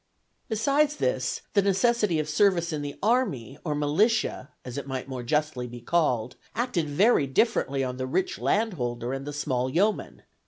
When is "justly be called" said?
5.21-6.37